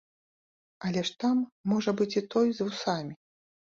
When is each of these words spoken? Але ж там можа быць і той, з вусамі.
Але 0.87 1.03
ж 1.09 1.21
там 1.23 1.43
можа 1.73 1.91
быць 1.99 2.11
і 2.21 2.27
той, 2.35 2.47
з 2.61 2.71
вусамі. 2.71 3.13